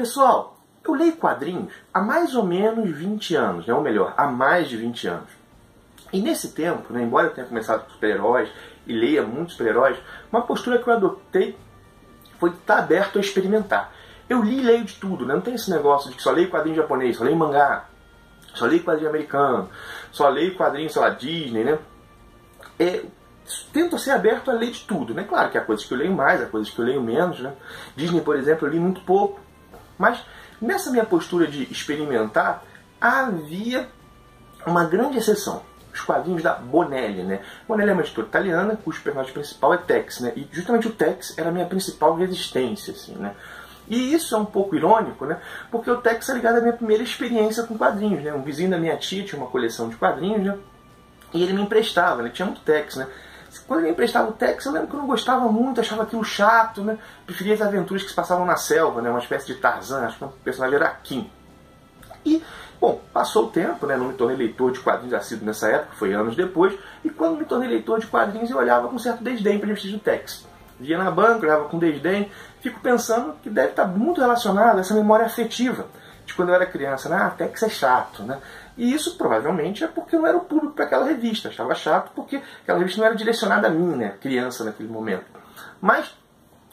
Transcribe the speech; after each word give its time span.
Pessoal! 0.00 0.56
Eu 0.82 0.94
leio 0.94 1.14
quadrinhos 1.16 1.70
há 1.92 2.00
mais 2.00 2.34
ou 2.34 2.42
menos 2.42 2.90
20 2.90 3.34
anos, 3.34 3.66
né? 3.66 3.74
ou 3.74 3.82
melhor, 3.82 4.14
há 4.16 4.26
mais 4.26 4.66
de 4.66 4.78
20 4.78 5.06
anos. 5.06 5.30
E 6.10 6.22
nesse 6.22 6.52
tempo, 6.52 6.90
né, 6.92 7.02
embora 7.02 7.26
eu 7.26 7.34
tenha 7.34 7.46
começado 7.46 7.84
com 7.84 7.90
super-heróis 7.90 8.48
e 8.86 8.94
leia 8.94 9.22
muitos 9.22 9.52
super-heróis, 9.56 9.98
uma 10.32 10.40
postura 10.40 10.78
que 10.78 10.88
eu 10.88 10.94
adotei 10.94 11.56
foi 12.38 12.48
estar 12.48 12.78
aberto 12.78 13.18
a 13.18 13.20
experimentar. 13.20 13.92
Eu 14.26 14.42
li 14.42 14.60
e 14.60 14.62
leio 14.62 14.84
de 14.84 14.94
tudo, 14.94 15.26
né? 15.26 15.34
não 15.34 15.42
tem 15.42 15.54
esse 15.54 15.70
negócio 15.70 16.08
de 16.08 16.16
que 16.16 16.22
só 16.22 16.30
leio 16.30 16.48
quadrinho 16.48 16.76
japonês, 16.76 17.18
só 17.18 17.24
leio 17.24 17.36
mangá, 17.36 17.84
só 18.54 18.64
leio 18.64 18.82
quadrinho 18.82 19.10
americano, 19.10 19.68
só 20.10 20.30
leio 20.30 20.56
quadrinho, 20.56 20.88
sei 20.88 21.02
lá, 21.02 21.10
Disney, 21.10 21.62
né? 21.62 21.78
É, 22.78 23.04
tento 23.70 23.98
ser 23.98 24.12
aberto 24.12 24.50
a 24.50 24.54
ler 24.54 24.70
de 24.70 24.80
tudo, 24.80 25.12
né? 25.12 25.24
Claro 25.24 25.50
que 25.50 25.58
há 25.58 25.60
coisas 25.60 25.84
que 25.84 25.92
eu 25.92 25.98
leio 25.98 26.12
mais, 26.12 26.40
há 26.40 26.46
coisas 26.46 26.72
que 26.72 26.80
eu 26.80 26.84
leio 26.86 27.02
menos, 27.02 27.38
né? 27.40 27.52
Disney, 27.94 28.22
por 28.22 28.36
exemplo, 28.36 28.66
eu 28.66 28.72
li 28.72 28.80
muito 28.80 29.02
pouco, 29.02 29.40
mas 30.00 30.24
nessa 30.60 30.90
minha 30.90 31.04
postura 31.04 31.46
de 31.46 31.70
experimentar, 31.70 32.64
havia 32.98 33.86
uma 34.66 34.84
grande 34.84 35.18
exceção. 35.18 35.62
Os 35.92 36.00
quadrinhos 36.00 36.42
da 36.42 36.54
Bonelli, 36.54 37.22
né? 37.22 37.40
Bonelli 37.68 37.90
é 37.90 37.92
uma 37.92 38.02
editora 38.02 38.26
italiana, 38.26 38.78
cujo 38.82 39.02
personagem 39.02 39.34
principal 39.34 39.74
é 39.74 39.76
Tex, 39.76 40.20
né? 40.20 40.32
E 40.34 40.48
justamente 40.50 40.86
o 40.88 40.92
Tex 40.92 41.36
era 41.36 41.50
a 41.50 41.52
minha 41.52 41.66
principal 41.66 42.14
resistência, 42.14 42.94
assim, 42.94 43.14
né? 43.16 43.34
E 43.88 44.14
isso 44.14 44.34
é 44.34 44.38
um 44.38 44.44
pouco 44.44 44.74
irônico, 44.74 45.26
né? 45.26 45.38
Porque 45.70 45.90
o 45.90 45.98
Tex 45.98 46.28
é 46.30 46.34
ligado 46.34 46.58
à 46.58 46.60
minha 46.60 46.72
primeira 46.72 47.02
experiência 47.02 47.64
com 47.64 47.76
quadrinhos, 47.76 48.22
né? 48.22 48.32
Um 48.32 48.42
vizinho 48.42 48.70
da 48.70 48.78
minha 48.78 48.96
tia 48.96 49.24
tinha 49.24 49.38
uma 49.38 49.50
coleção 49.50 49.88
de 49.88 49.96
quadrinhos, 49.96 50.42
né? 50.42 50.56
E 51.34 51.42
ele 51.42 51.52
me 51.52 51.62
emprestava, 51.62 52.22
né? 52.22 52.30
Tinha 52.30 52.46
muito 52.46 52.62
Tex, 52.62 52.96
né? 52.96 53.06
Quando 53.66 53.80
ele 53.80 53.90
emprestava 53.90 54.28
o 54.28 54.32
Tex, 54.32 54.64
eu 54.64 54.72
lembro 54.72 54.88
que 54.88 54.94
eu 54.94 55.00
não 55.00 55.06
gostava 55.06 55.50
muito, 55.50 55.80
achava 55.80 56.04
aquilo 56.04 56.24
chato, 56.24 56.82
né? 56.82 56.98
Preferia 57.26 57.54
as 57.54 57.60
aventuras 57.60 58.02
que 58.02 58.10
se 58.10 58.14
passavam 58.14 58.44
na 58.44 58.56
selva, 58.56 59.02
né? 59.02 59.10
Uma 59.10 59.18
espécie 59.18 59.46
de 59.46 59.54
Tarzan, 59.54 60.06
acho 60.06 60.18
que 60.18 60.24
o 60.24 60.28
personagem 60.44 60.76
era 60.76 60.88
Kim. 60.88 61.30
E, 62.24 62.42
bom, 62.80 63.00
passou 63.12 63.46
o 63.46 63.48
tempo, 63.48 63.86
né? 63.86 63.96
Não 63.96 64.06
me 64.06 64.14
tornei 64.14 64.36
leitor 64.36 64.70
de 64.72 64.80
quadrinhos 64.80 65.14
assíduo 65.14 65.46
nessa 65.46 65.68
época, 65.68 65.94
foi 65.96 66.12
anos 66.12 66.36
depois. 66.36 66.78
E 67.04 67.10
quando 67.10 67.38
me 67.38 67.44
tornei 67.44 67.68
leitor 67.68 67.98
de 67.98 68.06
quadrinhos, 68.06 68.50
eu 68.50 68.56
olhava 68.56 68.88
com 68.88 68.98
certo 68.98 69.24
desdém 69.24 69.58
para 69.58 69.70
a 69.70 69.74
do 69.74 69.98
Tex. 69.98 70.46
Via 70.78 70.96
na 70.96 71.10
banca, 71.10 71.44
olhava 71.44 71.68
com 71.68 71.78
desdém. 71.78 72.30
Fico 72.60 72.80
pensando 72.80 73.34
que 73.42 73.50
deve 73.50 73.70
estar 73.70 73.86
muito 73.86 74.20
relacionado 74.20 74.78
a 74.78 74.80
essa 74.80 74.94
memória 74.94 75.26
afetiva 75.26 75.86
de 76.30 76.34
quando 76.34 76.50
eu 76.50 76.54
era 76.54 76.64
criança, 76.64 77.08
né? 77.08 77.16
Ah, 77.16 77.30
Tex 77.30 77.62
é 77.62 77.68
chato, 77.68 78.22
né? 78.22 78.38
E 78.76 78.94
isso 78.94 79.16
provavelmente 79.16 79.82
é 79.82 79.88
porque 79.88 80.14
eu 80.14 80.20
não 80.20 80.28
era 80.28 80.36
o 80.36 80.44
público 80.44 80.74
para 80.74 80.84
aquela 80.84 81.04
revista. 81.04 81.48
Achava 81.48 81.74
chato 81.74 82.12
porque 82.14 82.40
aquela 82.62 82.78
revista 82.78 83.00
não 83.00 83.06
era 83.08 83.16
direcionada 83.16 83.66
a 83.66 83.70
mim, 83.70 83.96
né? 83.96 84.14
Criança 84.20 84.64
naquele 84.64 84.88
momento. 84.88 85.24
Mas 85.80 86.14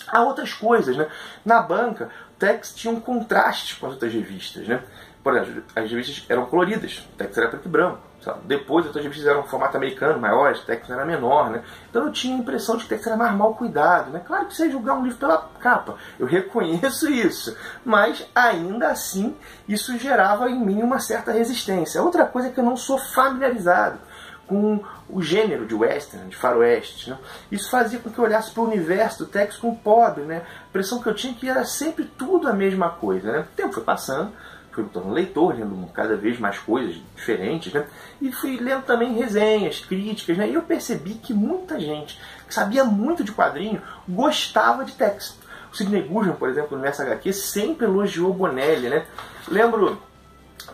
há 0.07 0.21
outras 0.21 0.53
coisas, 0.53 0.95
né? 0.95 1.07
Na 1.43 1.61
banca, 1.61 2.09
o 2.35 2.39
Tex 2.39 2.73
tinha 2.75 2.93
um 2.93 2.99
contraste 2.99 3.75
com 3.77 3.87
as 3.87 3.93
outras 3.93 4.13
revistas, 4.13 4.67
né? 4.67 4.83
Por 5.27 5.35
exemplo, 5.35 5.63
as 5.75 5.91
revistas 5.91 6.25
eram 6.29 6.45
coloridas, 6.45 6.99
o 6.99 7.17
Tex 7.17 7.37
era 7.37 7.49
preto 7.49 7.65
e 7.65 7.69
branco. 7.69 7.99
Depois 8.45 8.87
as 8.87 8.95
revistas 8.95 9.27
eram 9.27 9.43
formato 9.43 9.75
americano, 9.75 10.21
maiores, 10.21 10.61
o 10.61 10.65
Tex 10.65 10.89
era 10.89 11.03
menor, 11.03 11.49
né? 11.49 11.63
Então 11.89 12.05
eu 12.05 12.13
tinha 12.13 12.33
a 12.33 12.39
impressão 12.39 12.77
de 12.77 12.85
que 12.85 12.93
o 12.93 12.95
Tex 12.95 13.05
era 13.05 13.17
mais 13.17 13.35
mal 13.35 13.53
cuidado, 13.53 14.09
né? 14.09 14.21
Claro 14.25 14.45
que 14.45 14.55
você 14.55 14.71
julgar 14.71 14.93
um 14.95 15.03
livro 15.03 15.17
pela 15.17 15.37
capa, 15.59 15.95
eu 16.17 16.25
reconheço 16.27 17.09
isso, 17.11 17.57
mas 17.83 18.25
ainda 18.33 18.87
assim 18.87 19.35
isso 19.67 19.97
gerava 19.97 20.49
em 20.49 20.57
mim 20.57 20.81
uma 20.81 20.99
certa 20.99 21.33
resistência. 21.33 22.01
Outra 22.01 22.25
coisa 22.25 22.47
é 22.47 22.51
que 22.51 22.59
eu 22.61 22.63
não 22.63 22.77
sou 22.77 22.97
familiarizado 22.97 23.99
com 24.47 24.81
o 25.09 25.21
gênero 25.21 25.65
de 25.65 25.75
western, 25.75 26.29
de 26.29 26.35
faroeste. 26.35 27.09
Né? 27.09 27.17
Isso 27.51 27.69
fazia 27.69 27.99
com 27.99 28.09
que 28.09 28.17
eu 28.17 28.23
olhasse 28.23 28.51
para 28.51 28.63
o 28.63 28.65
universo 28.65 29.19
do 29.19 29.25
Tex 29.25 29.57
com 29.57 29.75
pobre, 29.75 30.23
né? 30.23 30.43
A 30.65 30.69
impressão 30.69 31.01
que 31.01 31.09
eu 31.09 31.13
tinha 31.13 31.33
que 31.33 31.49
era 31.49 31.65
sempre 31.65 32.05
tudo 32.05 32.47
a 32.47 32.53
mesma 32.53 32.89
coisa. 32.89 33.31
Né? 33.31 33.39
O 33.39 33.55
tempo 33.55 33.73
foi 33.73 33.83
passando, 33.83 34.31
fui 34.77 34.83
me 34.83 34.89
tornando 34.91 35.15
leitor, 35.15 35.55
lendo 35.55 35.87
cada 35.91 36.15
vez 36.15 36.39
mais 36.39 36.59
coisas 36.59 36.95
diferentes, 37.15 37.73
né? 37.73 37.87
E 38.21 38.31
fui 38.31 38.57
lendo 38.57 38.83
também 38.83 39.15
resenhas, 39.15 39.79
críticas, 39.79 40.37
né? 40.37 40.47
E 40.47 40.53
eu 40.53 40.61
percebi 40.61 41.15
que 41.15 41.33
muita 41.33 41.79
gente 41.79 42.21
que 42.47 42.53
sabia 42.53 42.83
muito 42.83 43.23
de 43.23 43.31
quadrinho 43.31 43.81
gostava 44.07 44.85
de 44.85 44.93
Tex. 44.93 45.39
O 45.71 45.75
Sidney 45.75 46.03
Guzman, 46.03 46.35
por 46.35 46.47
exemplo, 46.47 46.71
no 46.71 46.75
Universo 46.77 47.01
HQ, 47.01 47.33
sempre 47.33 47.87
elogiou 47.87 48.31
Bonelli, 48.31 48.87
né? 48.87 49.05
Lembro 49.47 49.99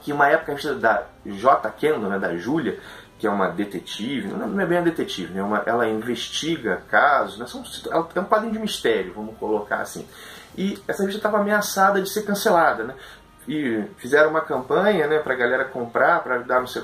que 0.01 0.11
uma 0.11 0.27
época 0.27 0.51
a 0.51 0.55
revista 0.55 0.75
da 0.75 1.05
J. 1.25 1.69
Kendall, 1.71 2.09
né, 2.09 2.19
da 2.19 2.35
Júlia, 2.35 2.77
que 3.17 3.25
é 3.25 3.29
uma 3.29 3.47
detetive, 3.47 4.27
não 4.27 4.59
é 4.59 4.65
bem 4.65 4.79
a 4.79 4.81
detetive, 4.81 5.33
né? 5.33 5.41
Uma, 5.41 5.63
ela 5.65 5.87
investiga 5.87 6.83
casos, 6.89 7.37
né? 7.37 7.47
São, 7.47 7.63
é 7.89 8.19
um 8.19 8.25
quadrinho 8.25 8.51
de 8.51 8.59
mistério, 8.59 9.13
vamos 9.15 9.37
colocar 9.37 9.77
assim. 9.77 10.05
E 10.57 10.77
essa 10.87 11.03
revista 11.03 11.19
estava 11.19 11.39
ameaçada 11.39 12.01
de 12.01 12.09
ser 12.09 12.23
cancelada, 12.23 12.83
né? 12.83 12.95
E 13.47 13.83
fizeram 13.97 14.29
uma 14.29 14.41
campanha 14.41 15.07
né, 15.07 15.19
para 15.19 15.33
a 15.33 15.37
galera 15.37 15.65
comprar, 15.65 16.23
para 16.23 16.35
ajudar 16.35 16.57
a 16.57 16.59
não 16.61 16.67
ser 16.67 16.83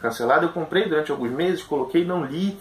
cancelado. 0.00 0.46
Eu 0.46 0.52
comprei 0.52 0.88
durante 0.88 1.10
alguns 1.10 1.30
meses, 1.30 1.62
coloquei, 1.62 2.04
não 2.04 2.24
li. 2.24 2.58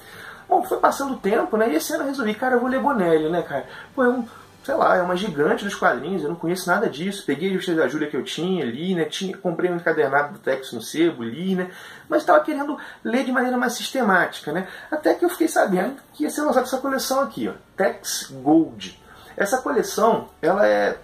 Bom, 0.47 0.63
foi 0.63 0.79
passando 0.79 1.13
o 1.13 1.17
tempo, 1.17 1.57
né? 1.57 1.69
E 1.69 1.75
esse 1.75 1.93
ano 1.93 2.03
eu 2.03 2.07
resolvi, 2.07 2.33
cara, 2.33 2.55
eu 2.55 2.59
vou 2.59 2.69
ler 2.69 2.79
Bonelli, 2.79 3.29
né, 3.29 3.43
cara? 3.43 3.65
Pô, 3.93 4.03
é 4.03 4.09
um, 4.09 4.25
sei 4.63 4.73
lá, 4.75 4.97
é 4.97 5.01
uma 5.01 5.15
gigante 5.15 5.63
dos 5.63 5.75
quadrinhos, 5.75 6.23
eu 6.23 6.29
não 6.29 6.35
conheço 6.35 6.67
nada 6.67 6.89
disso. 6.89 7.23
Peguei 7.25 7.49
a 7.49 7.51
revista 7.51 7.75
da 7.75 7.87
Júlia 7.87 8.09
que 8.09 8.17
eu 8.17 8.23
tinha, 8.23 8.65
li, 8.65 8.95
né? 8.95 9.05
Tinha, 9.05 9.37
comprei 9.37 9.71
um 9.71 9.75
encadernado 9.75 10.33
do 10.33 10.39
Tex 10.39 10.71
no 10.73 10.81
sebo, 10.81 11.23
li, 11.23 11.55
né? 11.55 11.69
Mas 12.07 12.21
estava 12.21 12.43
querendo 12.43 12.77
ler 13.03 13.23
de 13.23 13.31
maneira 13.31 13.57
mais 13.57 13.73
sistemática, 13.73 14.51
né? 14.51 14.67
Até 14.91 15.13
que 15.13 15.25
eu 15.25 15.29
fiquei 15.29 15.47
sabendo 15.47 15.97
que 16.13 16.23
ia 16.23 16.29
ser 16.29 16.41
lançada 16.41 16.65
essa 16.65 16.77
coleção 16.77 17.21
aqui, 17.21 17.47
ó, 17.47 17.53
Tex 17.75 18.31
Gold. 18.43 18.99
Essa 19.37 19.61
coleção, 19.61 20.29
ela 20.41 20.67
é 20.67 20.97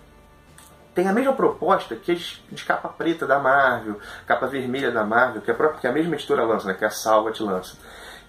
tem 0.95 1.07
a 1.07 1.13
mesma 1.13 1.33
proposta 1.33 1.95
que 1.95 2.13
as 2.13 2.41
de 2.49 2.63
capa 2.63 2.87
preta 2.87 3.27
da 3.27 3.37
Marvel, 3.37 3.99
capa 4.25 4.47
vermelha 4.47 4.89
da 4.89 5.03
Marvel, 5.03 5.41
que, 5.41 5.51
a 5.51 5.53
própria, 5.53 5.81
que 5.81 5.87
a 5.87 5.91
mesma 5.91 6.15
editora 6.15 6.45
lança, 6.45 6.67
né, 6.67 6.73
que 6.73 6.85
a 6.85 6.89
Salvat 6.89 7.37
lança. 7.43 7.77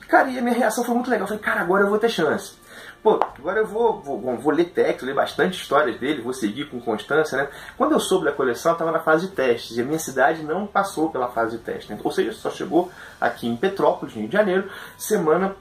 Cara, 0.08 0.28
e 0.28 0.38
a 0.38 0.42
minha 0.42 0.54
reação 0.54 0.84
foi 0.84 0.94
muito 0.94 1.10
legal. 1.10 1.24
Eu 1.24 1.28
falei, 1.28 1.42
cara, 1.42 1.60
agora 1.60 1.84
eu 1.84 1.88
vou 1.88 1.98
ter 1.98 2.08
chance. 2.08 2.54
Pô, 3.02 3.20
agora 3.38 3.60
eu 3.60 3.66
vou, 3.66 4.00
vou, 4.00 4.36
vou 4.36 4.52
ler 4.52 4.66
texto, 4.66 5.06
ler 5.06 5.14
bastante 5.14 5.60
histórias 5.60 5.98
dele, 5.98 6.22
vou 6.22 6.32
seguir 6.32 6.68
com 6.68 6.80
constância, 6.80 7.38
né? 7.38 7.48
Quando 7.76 7.92
eu 7.92 8.00
soube 8.00 8.24
da 8.24 8.32
coleção, 8.32 8.72
eu 8.72 8.74
estava 8.74 8.90
na 8.90 8.98
fase 8.98 9.28
de 9.28 9.32
testes, 9.32 9.76
e 9.76 9.80
a 9.80 9.84
minha 9.84 9.98
cidade 9.98 10.42
não 10.42 10.66
passou 10.66 11.10
pela 11.10 11.28
fase 11.28 11.56
de 11.56 11.62
teste, 11.62 11.92
né? 11.92 11.98
Ou 12.02 12.10
seja, 12.10 12.32
só 12.32 12.50
chegou 12.50 12.90
aqui 13.20 13.46
em 13.46 13.56
Petrópolis, 13.56 14.14
Rio 14.14 14.26
de 14.26 14.32
Janeiro, 14.32 14.68
semana 14.98 15.54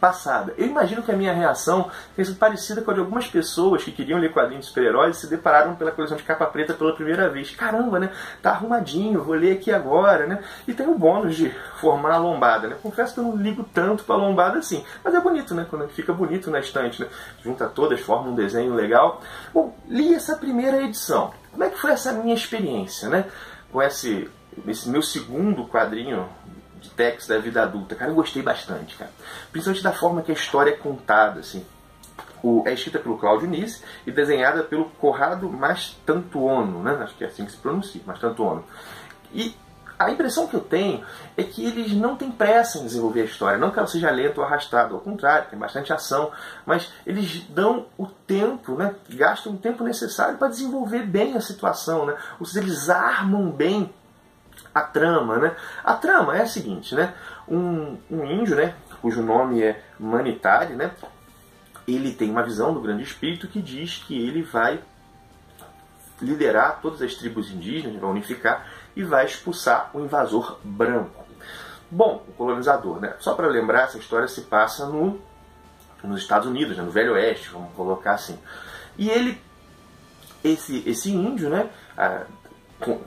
passada. 0.00 0.52
Eu 0.58 0.66
imagino 0.66 1.02
que 1.02 1.12
a 1.12 1.16
minha 1.16 1.32
reação 1.32 1.90
tenha 2.14 2.26
sido 2.26 2.36
parecida 2.36 2.82
com 2.82 2.90
a 2.90 2.94
de 2.94 3.00
algumas 3.00 3.26
pessoas 3.26 3.84
que 3.84 3.92
queriam 3.92 4.18
ler 4.18 4.32
quadrinhos 4.32 4.64
de 4.64 4.68
super-heróis 4.68 5.16
e 5.16 5.20
se 5.20 5.30
depararam 5.30 5.74
pela 5.76 5.92
coleção 5.92 6.16
de 6.16 6.22
capa 6.22 6.46
preta 6.46 6.74
pela 6.74 6.94
primeira 6.94 7.28
vez. 7.28 7.50
Caramba, 7.54 7.98
né? 7.98 8.10
Tá 8.42 8.50
arrumadinho, 8.50 9.22
vou 9.22 9.34
ler 9.34 9.52
aqui 9.52 9.72
agora, 9.72 10.26
né? 10.26 10.42
E 10.66 10.74
tem 10.74 10.86
o 10.86 10.98
bônus 10.98 11.36
de 11.36 11.50
formar 11.80 12.14
a 12.14 12.18
lombada, 12.18 12.68
né? 12.68 12.76
Confesso 12.82 13.14
que 13.14 13.20
eu 13.20 13.24
não 13.24 13.36
ligo 13.36 13.64
tanto 13.72 14.04
pra 14.04 14.16
lombada 14.16 14.58
assim, 14.58 14.84
mas 15.04 15.14
é 15.14 15.20
bonito, 15.20 15.54
né? 15.54 15.66
Quando 15.68 15.88
fica 15.88 16.12
bonito 16.12 16.50
na 16.50 16.58
estante, 16.58 17.00
né? 17.00 17.08
Junta 17.42 17.66
todas, 17.66 18.00
forma 18.00 18.30
um 18.30 18.34
desenho 18.34 18.74
legal. 18.74 19.20
Bom, 19.52 19.74
li 19.88 20.14
essa 20.14 20.36
primeira 20.36 20.82
edição. 20.82 21.32
Como 21.52 21.64
é 21.64 21.70
que 21.70 21.78
foi 21.78 21.92
essa 21.92 22.12
minha 22.12 22.34
experiência, 22.34 23.08
né? 23.08 23.24
Com 23.72 23.82
esse, 23.82 24.28
esse 24.66 24.88
meu 24.88 25.02
segundo 25.02 25.66
quadrinho 25.66 26.28
de 26.86 26.94
Tex 26.94 27.26
da 27.26 27.38
vida 27.38 27.62
adulta. 27.62 27.94
Cara, 27.94 28.10
eu 28.10 28.14
gostei 28.14 28.42
bastante, 28.42 28.96
cara. 28.96 29.10
Principalmente 29.50 29.82
da 29.82 29.92
forma 29.92 30.22
que 30.22 30.30
a 30.30 30.34
história 30.34 30.70
é 30.70 30.76
contada, 30.76 31.40
assim. 31.40 31.64
O, 32.42 32.62
é 32.66 32.72
escrita 32.72 32.98
pelo 32.98 33.18
Claudio 33.18 33.48
Nisse 33.48 33.82
e 34.06 34.12
desenhada 34.12 34.62
pelo 34.62 34.84
Corrado 34.90 35.50
Mastantuono, 35.50 36.82
né? 36.82 36.96
acho 37.00 37.14
que 37.14 37.24
é 37.24 37.26
assim 37.26 37.44
que 37.44 37.52
se 37.52 37.58
pronuncia, 37.58 38.00
Mastantuono. 38.06 38.64
E 39.32 39.54
a 39.98 40.10
impressão 40.10 40.46
que 40.46 40.54
eu 40.54 40.60
tenho 40.60 41.02
é 41.36 41.42
que 41.42 41.64
eles 41.64 41.92
não 41.92 42.16
têm 42.16 42.30
pressa 42.30 42.78
em 42.78 42.84
desenvolver 42.84 43.22
a 43.22 43.24
história, 43.24 43.58
não 43.58 43.70
que 43.70 43.78
ela 43.78 43.88
seja 43.88 44.10
lenta 44.10 44.40
ou 44.40 44.46
arrastada, 44.46 44.92
ao 44.92 45.00
contrário, 45.00 45.48
tem 45.48 45.58
bastante 45.58 45.92
ação, 45.92 46.30
mas 46.66 46.92
eles 47.06 47.44
dão 47.48 47.86
o 47.96 48.06
tempo, 48.06 48.74
né, 48.74 48.94
gastam 49.08 49.54
o 49.54 49.56
tempo 49.56 49.82
necessário 49.82 50.36
para 50.36 50.48
desenvolver 50.48 51.02
bem 51.02 51.36
a 51.36 51.40
situação, 51.40 52.04
né, 52.06 52.14
ou 52.38 52.44
seja, 52.44 52.60
eles 52.60 52.90
armam 52.90 53.50
bem 53.50 53.90
a 54.74 54.80
trama. 54.80 55.38
Né. 55.38 55.56
A 55.84 55.94
trama 55.94 56.36
é 56.36 56.42
a 56.42 56.46
seguinte, 56.46 56.94
né, 56.94 57.14
um, 57.48 57.96
um 58.10 58.24
índio, 58.24 58.56
né, 58.56 58.74
cujo 59.00 59.22
nome 59.22 59.62
é 59.62 59.82
Manitari, 59.98 60.74
né, 60.74 60.90
ele 61.86 62.12
tem 62.12 62.30
uma 62.30 62.42
visão 62.42 62.74
do 62.74 62.80
grande 62.80 63.02
espírito 63.02 63.48
que 63.48 63.62
diz 63.62 64.02
que 64.06 64.26
ele 64.26 64.42
vai 64.42 64.80
liderar 66.20 66.80
todas 66.80 67.02
as 67.02 67.14
tribos 67.14 67.50
indígenas, 67.50 68.00
vai 68.00 68.10
unificar 68.10 68.66
e 68.94 69.02
vai 69.02 69.26
expulsar 69.26 69.90
o 69.94 70.00
invasor 70.00 70.58
branco. 70.64 71.24
Bom, 71.90 72.24
o 72.28 72.32
colonizador, 72.32 73.00
né? 73.00 73.14
Só 73.20 73.34
para 73.34 73.46
lembrar, 73.46 73.82
essa 73.82 73.98
história 73.98 74.26
se 74.26 74.42
passa 74.42 74.86
no, 74.86 75.20
nos 76.02 76.20
Estados 76.20 76.48
Unidos, 76.48 76.76
né? 76.76 76.82
no 76.82 76.90
Velho 76.90 77.12
Oeste, 77.12 77.50
vamos 77.50 77.72
colocar 77.74 78.14
assim. 78.14 78.38
E 78.98 79.08
ele, 79.08 79.40
esse, 80.42 80.82
esse 80.88 81.12
índio, 81.12 81.48
né? 81.48 81.70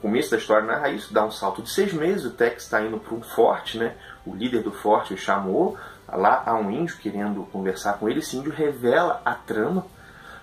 Começo 0.01 0.31
da 0.31 0.38
história 0.38 0.66
narra 0.66 0.89
isso, 0.89 1.13
dá 1.13 1.24
um 1.24 1.31
salto 1.31 1.62
de 1.62 1.69
seis 1.69 1.94
meses, 1.94 2.25
o 2.25 2.31
Tex 2.31 2.63
está 2.63 2.81
indo 2.81 3.00
para 3.00 3.13
um 3.13 3.21
forte, 3.21 3.77
né? 3.77 3.95
O 4.25 4.36
líder 4.36 4.63
do 4.63 4.71
forte 4.71 5.13
o 5.13 5.18
chamou, 5.18 5.77
lá 6.07 6.44
há 6.45 6.56
um 6.56 6.71
índio 6.71 6.98
querendo 6.98 7.44
conversar 7.51 7.94
com 7.94 8.10
ele, 8.10 8.19
esse 8.19 8.36
índio 8.36 8.51
revela 8.51 9.21
a 9.24 9.33
trama 9.33 9.86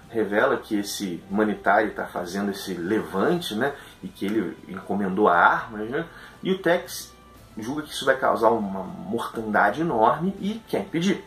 revela 0.09 0.57
que 0.57 0.79
esse 0.79 1.23
humanitário 1.31 1.91
está 1.91 2.07
fazendo 2.07 2.51
esse 2.51 2.75
levante, 2.75 3.55
né, 3.55 3.75
e 4.03 4.09
que 4.09 4.25
ele 4.27 4.57
encomendou 4.69 5.29
armas, 5.29 5.89
né, 5.91 6.07
e 6.43 6.53
o 6.53 6.59
Tex 6.59 7.15
julga 7.59 7.83
que 7.83 7.91
isso 7.91 8.05
vai 8.05 8.17
causar 8.17 8.51
uma 8.51 8.83
mortandade 8.83 9.81
enorme 9.81 10.35
e 10.41 10.63
quer 10.69 10.81
impedir. 10.81 11.25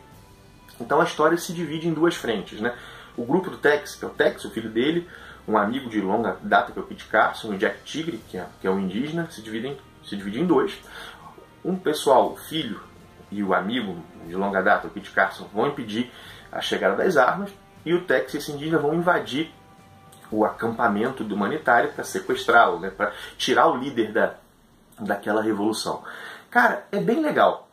Então 0.80 1.00
a 1.00 1.04
história 1.04 1.36
se 1.36 1.52
divide 1.52 1.88
em 1.88 1.92
duas 1.92 2.14
frentes, 2.14 2.60
né? 2.60 2.74
O 3.16 3.24
grupo 3.24 3.50
do 3.50 3.58
Tex, 3.58 3.96
que 3.96 4.04
é 4.04 4.08
o 4.08 4.12
Tex, 4.12 4.44
o 4.44 4.50
filho 4.50 4.70
dele, 4.70 5.06
um 5.46 5.56
amigo 5.56 5.88
de 5.88 6.00
longa 6.00 6.36
data 6.42 6.72
que 6.72 6.78
é 6.78 6.82
o 6.82 6.86
Pete 6.86 7.06
Carson, 7.06 7.48
o 7.48 7.58
Jack 7.58 7.82
Tigre, 7.84 8.18
que 8.28 8.38
é, 8.38 8.46
que 8.60 8.66
é 8.66 8.70
um 8.70 8.78
indígena, 8.78 9.28
se 9.30 9.42
dividem 9.42 9.78
se 10.04 10.16
divide 10.16 10.40
em 10.40 10.46
dois. 10.46 10.78
Um 11.64 11.76
pessoal, 11.76 12.32
o 12.32 12.36
filho 12.36 12.80
e 13.30 13.42
o 13.42 13.54
amigo 13.54 13.96
de 14.26 14.34
longa 14.34 14.62
data, 14.62 14.86
o 14.86 14.90
Pete 14.90 15.10
Carson, 15.10 15.48
vão 15.52 15.68
impedir 15.68 16.10
a 16.50 16.60
chegada 16.60 16.96
das 16.96 17.16
armas, 17.16 17.50
e 17.84 17.94
o 17.94 18.04
Tex 18.04 18.34
e 18.34 18.38
esse 18.38 18.52
indígena 18.52 18.78
vão 18.78 18.94
invadir 18.94 19.52
o 20.30 20.44
acampamento 20.44 21.24
do 21.24 21.34
humanitário 21.34 21.92
para 21.92 22.04
sequestrá-lo, 22.04 22.80
né, 22.80 22.90
para 22.90 23.12
tirar 23.36 23.68
o 23.68 23.76
líder 23.76 24.12
da, 24.12 24.34
daquela 24.98 25.42
revolução. 25.42 26.02
Cara, 26.50 26.86
é 26.90 27.00
bem 27.00 27.20
legal. 27.20 27.68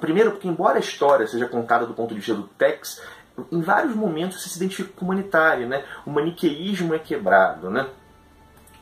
Primeiro, 0.00 0.32
porque 0.32 0.46
embora 0.46 0.76
a 0.76 0.80
história 0.80 1.26
seja 1.26 1.48
contada 1.48 1.86
do 1.86 1.94
ponto 1.94 2.10
de 2.10 2.20
vista 2.20 2.34
do 2.34 2.44
Tex, 2.44 3.02
em 3.50 3.60
vários 3.60 3.94
momentos 3.94 4.42
você 4.42 4.48
se 4.48 4.56
identifica 4.56 4.90
com 4.94 5.04
o 5.04 5.08
humanitário, 5.08 5.68
né? 5.68 5.84
O 6.06 6.10
maniqueísmo 6.10 6.94
é 6.94 6.98
quebrado, 6.98 7.70
né? 7.70 7.86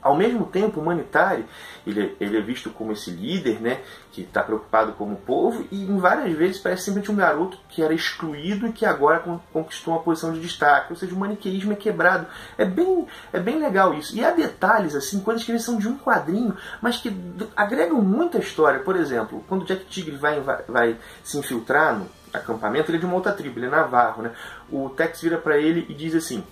Ao 0.01 0.17
mesmo 0.17 0.47
tempo, 0.47 0.79
o 0.79 0.83
humanitário, 0.83 1.45
ele, 1.87 2.17
ele 2.21 2.39
é 2.39 2.41
visto 2.41 2.71
como 2.71 2.93
esse 2.93 3.11
líder, 3.11 3.61
né, 3.61 3.81
que 4.13 4.23
está 4.23 4.43
preocupado 4.43 4.93
com 4.93 5.13
o 5.13 5.17
povo, 5.17 5.67
e 5.73 5.83
em 5.83 5.99
várias 5.99 6.37
vezes 6.37 6.59
parece 6.59 6.85
simplesmente 6.85 7.11
um 7.11 7.17
garoto 7.17 7.59
que 7.69 7.83
era 7.83 7.93
excluído 7.93 8.67
e 8.67 8.73
que 8.73 8.87
agora 8.87 9.23
conquistou 9.53 9.95
uma 9.95 10.03
posição 10.03 10.33
de 10.33 10.41
destaque. 10.41 10.93
Ou 10.93 10.97
seja, 10.97 11.15
o 11.15 11.19
maniqueísmo 11.19 11.73
é 11.73 11.77
quebrado. 11.77 12.27
É 12.57 12.65
bem, 12.65 13.07
é 13.33 13.41
bem 13.41 13.59
legal 13.59 13.93
isso. 13.93 14.17
E 14.17 14.25
há 14.25 14.31
detalhes, 14.31 14.95
assim, 14.95 15.21
coisas 15.21 15.45
que 15.45 15.59
são 15.59 15.79
de 15.79 15.89
um 15.89 15.99
quadrinho, 15.99 16.57
mas 16.81 16.99
que 16.99 17.15
agregam 17.57 18.01
muita 18.01 18.39
história. 18.39 18.81
Por 18.81 18.97
exemplo, 18.97 19.45
quando 19.49 19.67
Jack 19.67 19.85
Tigre 19.87 20.17
vai, 20.17 20.41
vai, 20.41 20.63
vai 20.69 20.97
se 21.25 21.37
infiltrar 21.39 21.99
no 21.99 22.07
acampamento, 22.33 22.91
ele 22.91 22.99
é 22.99 23.01
de 23.01 23.07
uma 23.07 23.15
outra 23.15 23.33
tribo, 23.33 23.59
ele 23.59 23.67
é 23.67 23.71
navarro, 23.71 24.23
né? 24.23 24.33
O 24.71 24.89
Tex 24.91 25.21
vira 25.21 25.39
para 25.39 25.59
ele 25.59 25.87
e 25.89 25.95
diz 25.95 26.15
assim 26.15 26.45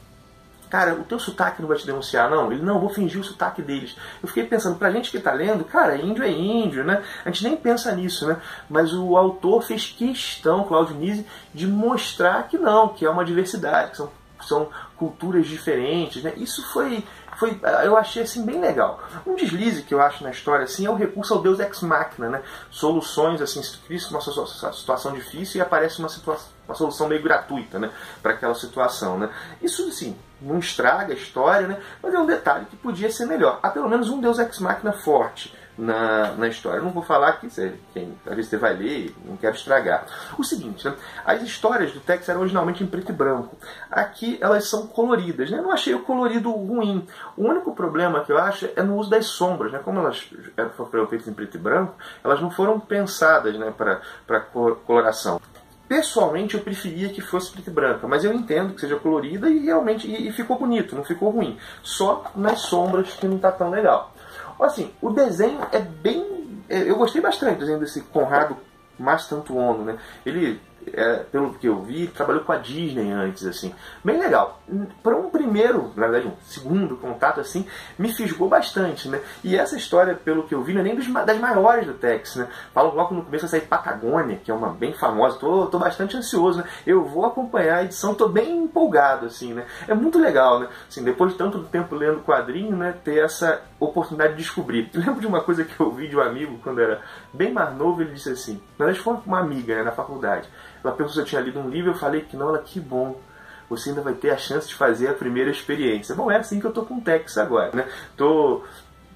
Cara, 0.69 0.94
o 0.94 1.05
teu 1.05 1.19
sotaque 1.19 1.61
não 1.61 1.69
vai 1.69 1.76
te 1.76 1.87
denunciar, 1.87 2.28
não? 2.28 2.50
Ele, 2.50 2.62
não, 2.62 2.81
vou 2.81 2.88
fingir 2.88 3.20
o 3.20 3.25
sotaque 3.25 3.62
deles. 3.62 3.96
Eu 4.20 4.28
fiquei 4.28 4.44
pensando, 4.44 4.76
pra 4.76 4.90
gente 4.90 5.11
que 5.11 5.20
tá 5.20 5.32
lendo, 5.32 5.64
cara, 5.64 5.96
índio 5.96 6.25
é 6.25 6.31
índio, 6.31 6.82
né? 6.82 7.02
A 7.25 7.31
gente 7.31 7.44
nem 7.44 7.56
pensa 7.56 7.94
nisso, 7.94 8.26
né? 8.26 8.37
Mas 8.69 8.93
o 8.93 9.17
autor 9.17 9.62
fez 9.62 9.87
questão, 9.87 10.64
Claudio 10.64 10.96
Nise, 10.96 11.26
de 11.55 11.67
mostrar 11.67 12.49
que 12.49 12.58
não, 12.58 12.88
que 12.88 13.06
é 13.06 13.11
uma 13.11 13.25
diversidade, 13.25 13.93
que 13.93 13.96
são, 13.96 14.11
são 14.40 14.69
culturas 14.96 15.46
diferentes, 15.46 16.22
né? 16.22 16.32
Isso 16.37 16.62
foi 16.72 17.04
foi, 17.37 17.60
eu 17.84 17.98
achei 17.98 18.22
assim 18.22 18.46
bem 18.46 18.58
legal. 18.58 18.98
Um 19.26 19.34
deslize 19.34 19.82
que 19.82 19.93
eu 19.93 20.00
acho 20.00 20.25
na 20.25 20.31
história 20.31 20.64
assim 20.64 20.87
é 20.87 20.90
o 20.90 20.94
recurso 20.94 21.34
ao 21.34 21.43
Deus 21.43 21.60
ex 21.60 21.82
machina, 21.82 22.31
né? 22.31 22.43
Soluções 22.70 23.43
assim, 23.43 23.62
se 23.62 23.76
cria 23.78 24.00
uma 24.10 24.20
situação 24.20 25.12
difícil 25.12 25.58
e 25.58 25.60
aparece 25.60 25.98
uma 25.98 26.08
situação 26.08 26.56
uma 26.66 26.75
solução 26.75 27.08
meio 27.08 27.22
gratuita, 27.22 27.78
né, 27.78 27.93
para 28.20 28.32
aquela 28.32 28.54
situação, 28.54 29.19
né? 29.19 29.31
Isso 29.62 29.87
assim, 29.87 30.19
não 30.40 30.58
estraga 30.58 31.12
a 31.12 31.16
história, 31.16 31.69
né? 31.69 31.81
Mas 32.02 32.12
é 32.12 32.19
um 32.19 32.26
detalhe 32.26 32.66
que 32.66 32.76
podia 32.76 33.10
ser 33.10 33.25
melhor. 33.25 33.60
Há 33.62 33.70
pelo 33.70 33.88
menos 33.88 34.10
um 34.10 34.20
Deus 34.20 34.38
ex 34.38 34.58
machina 34.58 34.92
forte 34.92 35.54
na, 35.78 36.32
na 36.32 36.49
história. 36.49 36.78
Eu 36.78 36.84
não 36.84 36.90
vou 36.90 37.02
falar 37.02 37.28
aqui, 37.28 37.50
você, 37.50 37.75
quem, 37.93 38.14
às 38.26 38.46
você 38.46 38.56
vai 38.56 38.75
ler, 38.75 39.14
não 39.25 39.37
quero 39.37 39.55
estragar. 39.55 40.06
O 40.38 40.44
seguinte, 40.44 40.87
né? 40.87 40.94
as 41.25 41.43
histórias 41.43 41.93
do 41.93 42.00
Tex 42.00 42.28
eram 42.28 42.40
originalmente 42.40 42.82
em 42.82 42.87
preto 42.87 43.11
e 43.11 43.14
branco. 43.14 43.56
Aqui 43.90 44.38
elas 44.40 44.69
são 44.69 44.87
coloridas. 44.87 45.50
Né? 45.50 45.58
Eu 45.58 45.62
não 45.62 45.73
achei 45.73 45.94
o 45.94 46.02
colorido 46.02 46.50
ruim. 46.50 47.06
O 47.37 47.43
único 47.43 47.75
problema 47.75 48.25
que 48.25 48.32
eu 48.32 48.38
acho 48.38 48.69
é 48.75 48.82
no 48.82 48.96
uso 48.96 49.11
das 49.11 49.26
sombras. 49.26 49.73
Né? 49.73 49.81
Como 49.84 49.99
elas 49.99 50.28
foram 50.76 51.06
feitas 51.06 51.28
em 51.28 51.32
preto 51.32 51.56
e 51.56 51.61
branco, 51.61 51.94
elas 52.25 52.40
não 52.40 52.50
foram 52.50 52.81
pensadas 52.81 53.56
né, 53.58 53.73
para 53.76 54.40
coloração. 54.87 55.40
Pessoalmente 55.88 56.56
eu 56.56 56.62
preferia 56.62 57.11
que 57.11 57.20
fosse 57.20 57.52
preto 57.52 57.70
e 57.70 57.73
branca, 57.73 58.08
mas 58.08 58.25
eu 58.25 58.32
entendo 58.32 58.75
que 58.75 58.81
seja 58.81 58.96
colorida 58.96 59.49
e 59.49 59.61
realmente 59.61 60.08
e, 60.08 60.28
e 60.28 60.32
ficou 60.32 60.58
bonito, 60.58 60.96
não 60.96 61.05
ficou 61.05 61.31
ruim. 61.31 61.56
Só 61.81 62.25
nas 62.34 62.62
sombras 62.62 63.14
que 63.14 63.28
não 63.28 63.37
está 63.37 63.52
tão 63.52 63.70
legal. 63.70 64.12
Assim, 64.60 64.90
o 65.00 65.10
desenho 65.10 65.60
é 65.72 65.78
bem. 65.80 66.62
É, 66.68 66.90
eu 66.90 66.96
gostei 66.96 67.20
bastante 67.20 67.54
do 67.54 67.60
desenho 67.60 67.78
desse 67.78 68.00
Conrado 68.02 68.56
Mastantuono, 68.98 69.84
né? 69.84 69.98
Ele 70.24 70.60
é, 70.93 71.17
pelo 71.31 71.55
que 71.55 71.67
eu 71.67 71.82
vi, 71.82 72.06
trabalhou 72.06 72.43
com 72.43 72.52
a 72.52 72.56
Disney 72.56 73.11
antes, 73.11 73.44
assim. 73.46 73.75
Bem 74.05 74.19
legal. 74.19 74.61
Para 75.02 75.17
um 75.17 75.31
primeiro, 75.31 75.93
na 75.96 76.06
verdade, 76.06 76.28
um 76.28 76.37
segundo 76.44 76.96
contato, 76.96 77.40
assim, 77.40 77.67
me 77.99 78.12
fisgou 78.12 78.49
bastante, 78.49 79.09
né? 79.09 79.21
E 79.42 79.56
essa 79.56 79.76
história, 79.76 80.14
pelo 80.14 80.45
que 80.45 80.54
eu 80.54 80.62
vi, 80.62 80.73
não 80.73 80.80
é 80.80 80.85
nem 80.85 80.95
dos, 80.95 81.06
das 81.06 81.38
maiores 81.38 81.87
do 81.87 81.95
Tex, 81.95 82.37
né? 82.37 82.49
Falo 82.73 82.95
logo 82.95 83.14
no 83.14 83.25
começo 83.25 83.47
vai 83.47 83.61
sair 83.61 83.68
Patagônia, 83.68 84.40
que 84.42 84.50
é 84.50 84.54
uma 84.54 84.71
bem 84.71 84.92
famosa. 84.92 85.38
Tô, 85.38 85.66
tô 85.66 85.78
bastante 85.78 86.16
ansioso, 86.16 86.59
né? 86.59 86.64
Eu 86.87 87.04
vou 87.04 87.25
acompanhar 87.26 87.78
a 87.78 87.85
edição, 87.85 88.14
tô 88.14 88.28
bem 88.28 88.64
empolgado, 88.64 89.26
assim, 89.26 89.52
né? 89.52 89.64
É 89.88 89.95
muito 89.95 90.18
legal, 90.18 90.61
né? 90.61 90.68
Assim, 90.88 91.02
depois 91.02 91.33
de 91.33 91.38
tanto 91.38 91.62
tempo 91.64 91.95
lendo 91.95 92.21
quadrinho, 92.21 92.76
né? 92.76 92.95
Ter 93.04 93.25
essa 93.25 93.62
oportunidade 93.78 94.35
de 94.35 94.42
descobrir. 94.42 94.90
Eu 94.92 95.00
lembro 95.04 95.21
de 95.21 95.26
uma 95.26 95.40
coisa 95.40 95.64
que 95.64 95.78
eu 95.78 95.90
vi 95.90 96.09
de 96.09 96.16
um 96.16 96.21
amigo 96.21 96.59
quando 96.62 96.80
era 96.80 97.00
bem 97.33 97.52
mais 97.52 97.75
novo, 97.76 98.00
ele 98.00 98.12
disse 98.12 98.30
assim, 98.30 98.61
na 98.78 98.87
verdade 98.87 99.02
foi 99.02 99.16
uma 99.26 99.40
amiga, 99.40 99.76
né, 99.76 99.83
na 99.83 99.92
faculdade. 99.92 100.49
Ela 100.87 100.97
perguntou 100.97 101.14
se 101.14 101.21
eu 101.21 101.25
tinha 101.25 101.40
lido 101.40 101.59
um 101.59 101.69
livro, 101.69 101.90
eu 101.90 101.97
falei 101.97 102.21
que 102.23 102.37
não, 102.37 102.49
ela, 102.49 102.59
que 102.59 102.81
bom. 102.81 103.21
Você 103.69 103.90
ainda 103.90 104.00
vai 104.00 104.14
ter 104.14 104.31
a 104.31 104.37
chance 104.37 104.69
de 104.69 104.75
fazer 104.75 105.09
a 105.09 105.14
primeira 105.14 105.50
experiência. 105.50 106.14
Bom, 106.14 106.31
é 106.31 106.37
assim 106.37 106.61
que 106.61 106.66
eu 106.66 106.73
tô 106.73 106.85
com 106.85 106.99
o 106.99 107.00
Tex 107.00 107.37
agora, 107.37 107.71
né? 107.75 107.88
Tô, 108.16 108.62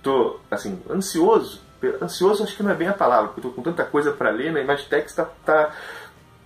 tô, 0.03 0.41
assim, 0.51 0.83
ansioso. 0.91 1.63
Ansioso 2.03 2.43
acho 2.43 2.57
que 2.57 2.63
não 2.63 2.73
é 2.73 2.75
bem 2.75 2.89
a 2.89 2.93
palavra, 2.93 3.29
porque 3.29 3.47
eu 3.47 3.51
tô 3.51 3.57
com 3.57 3.63
tanta 3.63 3.85
coisa 3.85 4.13
para 4.13 4.31
ler, 4.31 4.53
né? 4.53 4.65
Mas 4.65 4.85
Tex 4.85 5.15
tá, 5.15 5.25
tá, 5.45 5.73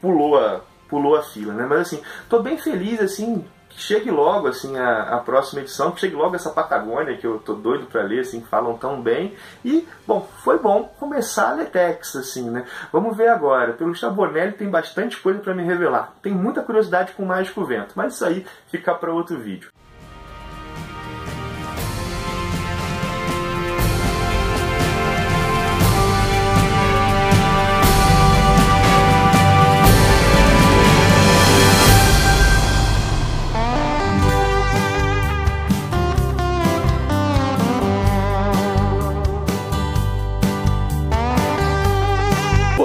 pulou 0.00 0.38
a, 0.38 0.60
pulou 0.88 1.16
a 1.16 1.22
fila, 1.22 1.54
né? 1.54 1.66
Mas 1.66 1.80
assim, 1.80 2.02
tô 2.28 2.40
bem 2.40 2.58
feliz, 2.58 3.00
assim, 3.00 3.44
que 3.74 3.82
chegue 3.82 4.10
logo 4.10 4.48
assim 4.48 4.76
a, 4.76 5.16
a, 5.16 5.18
próxima 5.18 5.60
edição, 5.60 5.90
que 5.90 6.00
chegue 6.00 6.14
logo 6.14 6.34
essa 6.36 6.50
Patagônia 6.50 7.16
que 7.16 7.26
eu 7.26 7.38
tô 7.38 7.54
doido 7.54 7.86
para 7.86 8.02
ler, 8.02 8.20
assim, 8.20 8.40
falam 8.42 8.76
tão 8.78 9.02
bem. 9.02 9.34
E, 9.64 9.86
bom, 10.06 10.28
foi 10.42 10.58
bom 10.58 10.84
começar 10.98 11.50
a 11.50 11.54
ler 11.54 11.70
Tex, 11.70 12.16
assim, 12.16 12.50
né? 12.50 12.64
Vamos 12.92 13.16
ver 13.16 13.28
agora. 13.28 13.72
Pelo 13.72 13.94
Chabonelli 13.94 14.52
tem 14.52 14.70
bastante 14.70 15.16
coisa 15.18 15.40
para 15.40 15.54
me 15.54 15.64
revelar. 15.64 16.14
Tem 16.22 16.32
muita 16.32 16.62
curiosidade 16.62 17.12
com 17.12 17.24
o 17.24 17.26
Mágico 17.26 17.64
Vento, 17.64 17.94
mas 17.96 18.14
isso 18.14 18.24
aí 18.24 18.46
fica 18.70 18.94
para 18.94 19.12
outro 19.12 19.38
vídeo. 19.38 19.70